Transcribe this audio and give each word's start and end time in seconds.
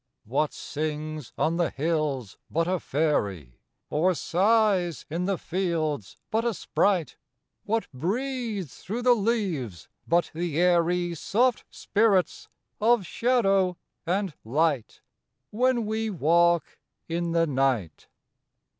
What 0.25 0.51
sings 0.51 1.31
on 1.37 1.57
the 1.57 1.69
hills 1.69 2.39
but 2.49 2.67
a 2.67 2.79
fairy? 2.79 3.59
Or 3.91 4.15
sighs 4.15 5.05
in 5.11 5.25
the 5.25 5.37
fields 5.37 6.17
but 6.31 6.43
a 6.43 6.55
sprite? 6.55 7.17
What 7.65 7.85
breathes 7.93 8.77
through 8.81 9.03
the 9.03 9.13
leaves 9.13 9.89
but 10.07 10.31
the 10.33 10.59
airy 10.59 11.13
Soft 11.13 11.65
spirits 11.69 12.47
of 12.79 13.05
shadow 13.05 13.77
and 14.03 14.33
light, 14.43 15.01
When 15.51 15.85
we 15.85 16.09
walk 16.09 16.79
in 17.07 17.33
the 17.33 17.45
night? 17.45 18.07